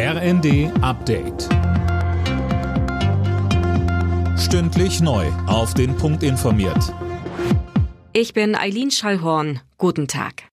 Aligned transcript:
RND 0.00 0.70
Update. 0.80 1.48
Stündlich 4.38 5.00
neu. 5.00 5.26
Auf 5.48 5.74
den 5.74 5.96
Punkt 5.96 6.22
informiert. 6.22 6.94
Ich 8.12 8.32
bin 8.32 8.54
Eileen 8.54 8.92
Schallhorn. 8.92 9.58
Guten 9.76 10.06
Tag. 10.06 10.44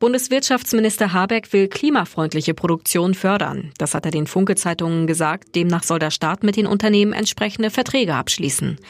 Bundeswirtschaftsminister 0.00 1.12
Habeck 1.12 1.52
will 1.52 1.68
klimafreundliche 1.68 2.52
Produktion 2.52 3.14
fördern. 3.14 3.70
Das 3.78 3.94
hat 3.94 4.04
er 4.04 4.10
den 4.10 4.26
Funke-Zeitungen 4.26 5.06
gesagt. 5.06 5.54
Demnach 5.54 5.84
soll 5.84 6.00
der 6.00 6.10
Staat 6.10 6.42
mit 6.42 6.56
den 6.56 6.66
Unternehmen 6.66 7.12
entsprechende 7.12 7.70
Verträge 7.70 8.16
abschließen. 8.16 8.80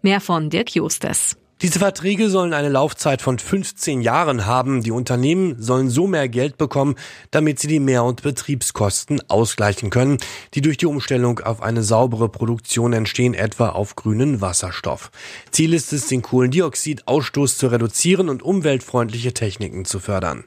Mehr 0.00 0.20
von 0.20 0.48
Dirk 0.48 0.76
Justes. 0.76 1.36
Diese 1.60 1.80
Verträge 1.80 2.30
sollen 2.30 2.52
eine 2.52 2.68
Laufzeit 2.68 3.20
von 3.20 3.36
15 3.36 4.00
Jahren 4.00 4.46
haben. 4.46 4.84
Die 4.84 4.92
Unternehmen 4.92 5.60
sollen 5.60 5.90
so 5.90 6.06
mehr 6.06 6.28
Geld 6.28 6.56
bekommen, 6.56 6.94
damit 7.32 7.58
sie 7.58 7.66
die 7.66 7.80
Mehr- 7.80 8.04
und 8.04 8.22
Betriebskosten 8.22 9.28
ausgleichen 9.28 9.90
können, 9.90 10.18
die 10.54 10.60
durch 10.60 10.76
die 10.76 10.86
Umstellung 10.86 11.40
auf 11.40 11.60
eine 11.60 11.82
saubere 11.82 12.28
Produktion 12.28 12.92
entstehen, 12.92 13.34
etwa 13.34 13.70
auf 13.70 13.96
grünen 13.96 14.40
Wasserstoff. 14.40 15.10
Ziel 15.50 15.74
ist 15.74 15.92
es, 15.92 16.06
den 16.06 16.22
Kohlendioxidausstoß 16.22 17.58
zu 17.58 17.66
reduzieren 17.66 18.28
und 18.28 18.44
umweltfreundliche 18.44 19.34
Techniken 19.34 19.84
zu 19.84 19.98
fördern. 19.98 20.44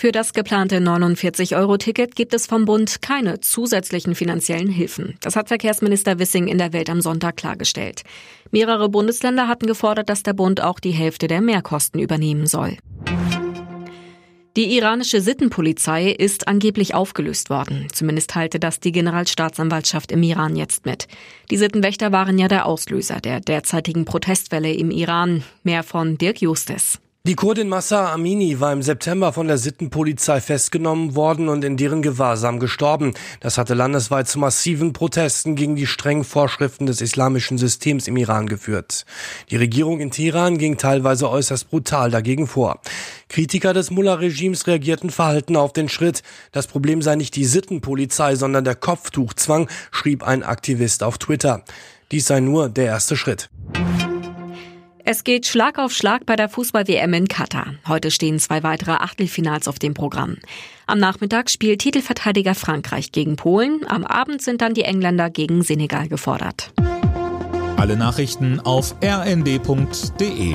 Für 0.00 0.12
das 0.12 0.32
geplante 0.32 0.78
49-Euro-Ticket 0.78 2.16
gibt 2.16 2.32
es 2.32 2.46
vom 2.46 2.64
Bund 2.64 3.02
keine 3.02 3.40
zusätzlichen 3.40 4.14
finanziellen 4.14 4.70
Hilfen. 4.70 5.18
Das 5.20 5.36
hat 5.36 5.48
Verkehrsminister 5.48 6.18
Wissing 6.18 6.48
in 6.48 6.56
der 6.56 6.72
Welt 6.72 6.88
am 6.88 7.02
Sonntag 7.02 7.36
klargestellt. 7.36 8.00
Mehrere 8.50 8.88
Bundesländer 8.88 9.46
hatten 9.46 9.66
gefordert, 9.66 10.08
dass 10.08 10.22
der 10.22 10.32
Bund 10.32 10.62
auch 10.62 10.80
die 10.80 10.92
Hälfte 10.92 11.26
der 11.26 11.42
Mehrkosten 11.42 12.00
übernehmen 12.00 12.46
soll. 12.46 12.78
Die 14.56 14.74
iranische 14.74 15.20
Sittenpolizei 15.20 16.12
ist 16.12 16.48
angeblich 16.48 16.94
aufgelöst 16.94 17.50
worden. 17.50 17.86
Zumindest 17.92 18.34
halte 18.34 18.58
das 18.58 18.80
die 18.80 18.92
Generalstaatsanwaltschaft 18.92 20.12
im 20.12 20.22
Iran 20.22 20.56
jetzt 20.56 20.86
mit. 20.86 21.08
Die 21.50 21.58
Sittenwächter 21.58 22.10
waren 22.10 22.38
ja 22.38 22.48
der 22.48 22.64
Auslöser 22.64 23.20
der 23.20 23.40
derzeitigen 23.40 24.06
Protestwelle 24.06 24.72
im 24.72 24.90
Iran. 24.90 25.42
Mehr 25.62 25.82
von 25.82 26.16
Dirk 26.16 26.40
Justes. 26.40 27.00
Die 27.26 27.34
Kurdin 27.34 27.68
Massa 27.68 28.14
Amini 28.14 28.60
war 28.60 28.72
im 28.72 28.80
September 28.80 29.34
von 29.34 29.46
der 29.46 29.58
Sittenpolizei 29.58 30.40
festgenommen 30.40 31.14
worden 31.14 31.50
und 31.50 31.62
in 31.64 31.76
deren 31.76 32.00
Gewahrsam 32.00 32.58
gestorben. 32.58 33.12
Das 33.40 33.58
hatte 33.58 33.74
landesweit 33.74 34.26
zu 34.26 34.38
massiven 34.38 34.94
Protesten 34.94 35.54
gegen 35.54 35.76
die 35.76 35.86
strengen 35.86 36.24
Vorschriften 36.24 36.86
des 36.86 37.02
islamischen 37.02 37.58
Systems 37.58 38.08
im 38.08 38.16
Iran 38.16 38.46
geführt. 38.46 39.04
Die 39.50 39.56
Regierung 39.56 40.00
in 40.00 40.10
Teheran 40.10 40.56
ging 40.56 40.78
teilweise 40.78 41.28
äußerst 41.28 41.68
brutal 41.68 42.10
dagegen 42.10 42.46
vor. 42.46 42.80
Kritiker 43.28 43.74
des 43.74 43.90
Mullah-Regimes 43.90 44.66
reagierten 44.66 45.10
verhalten 45.10 45.56
auf 45.56 45.74
den 45.74 45.90
Schritt. 45.90 46.22
Das 46.52 46.68
Problem 46.68 47.02
sei 47.02 47.16
nicht 47.16 47.36
die 47.36 47.44
Sittenpolizei, 47.44 48.34
sondern 48.34 48.64
der 48.64 48.76
Kopftuchzwang, 48.76 49.68
schrieb 49.90 50.22
ein 50.22 50.42
Aktivist 50.42 51.02
auf 51.02 51.18
Twitter. 51.18 51.64
Dies 52.12 52.26
sei 52.26 52.40
nur 52.40 52.70
der 52.70 52.86
erste 52.86 53.14
Schritt. 53.14 53.50
Es 55.12 55.24
geht 55.24 55.44
Schlag 55.44 55.80
auf 55.80 55.90
Schlag 55.90 56.24
bei 56.24 56.36
der 56.36 56.48
Fußball-WM 56.48 57.12
in 57.14 57.26
Katar. 57.26 57.74
Heute 57.88 58.12
stehen 58.12 58.38
zwei 58.38 58.62
weitere 58.62 58.92
Achtelfinals 58.92 59.66
auf 59.66 59.80
dem 59.80 59.92
Programm. 59.92 60.36
Am 60.86 61.00
Nachmittag 61.00 61.50
spielt 61.50 61.80
Titelverteidiger 61.80 62.54
Frankreich 62.54 63.10
gegen 63.10 63.34
Polen. 63.34 63.80
Am 63.88 64.04
Abend 64.04 64.40
sind 64.40 64.62
dann 64.62 64.72
die 64.72 64.84
Engländer 64.84 65.28
gegen 65.28 65.62
Senegal 65.62 66.06
gefordert. 66.06 66.72
Alle 67.76 67.96
Nachrichten 67.96 68.60
auf 68.60 68.94
rnd.de 69.02 70.54